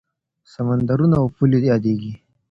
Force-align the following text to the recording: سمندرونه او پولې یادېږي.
سمندرونه 0.53 1.15
او 1.21 1.27
پولې 1.35 1.59
یادېږي. 1.71 2.13